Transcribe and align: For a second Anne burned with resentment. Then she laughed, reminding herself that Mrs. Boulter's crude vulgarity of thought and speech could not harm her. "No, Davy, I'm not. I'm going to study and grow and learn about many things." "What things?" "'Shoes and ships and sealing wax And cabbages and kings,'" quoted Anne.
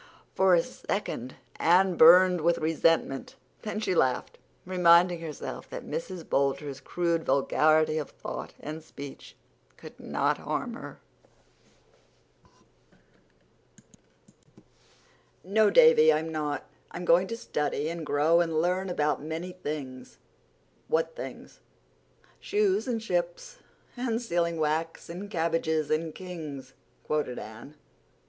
For 0.33 0.55
a 0.55 0.63
second 0.63 1.35
Anne 1.57 1.95
burned 1.95 2.41
with 2.41 2.57
resentment. 2.57 3.35
Then 3.61 3.79
she 3.79 3.93
laughed, 3.93 4.39
reminding 4.65 5.21
herself 5.21 5.69
that 5.69 5.85
Mrs. 5.85 6.23
Boulter's 6.27 6.79
crude 6.79 7.23
vulgarity 7.23 7.99
of 7.99 8.09
thought 8.09 8.55
and 8.59 8.81
speech 8.81 9.35
could 9.77 9.99
not 9.99 10.39
harm 10.39 10.73
her. 10.73 10.97
"No, 15.43 15.69
Davy, 15.69 16.11
I'm 16.11 16.31
not. 16.31 16.63
I'm 16.89 17.05
going 17.05 17.27
to 17.27 17.37
study 17.37 17.87
and 17.87 18.03
grow 18.03 18.39
and 18.41 18.59
learn 18.59 18.89
about 18.89 19.21
many 19.21 19.51
things." 19.51 20.17
"What 20.87 21.15
things?" 21.15 21.59
"'Shoes 22.39 22.87
and 22.87 23.03
ships 23.03 23.59
and 23.95 24.19
sealing 24.19 24.57
wax 24.57 25.11
And 25.11 25.29
cabbages 25.29 25.91
and 25.91 26.15
kings,'" 26.15 26.73
quoted 27.03 27.37
Anne. 27.37 27.75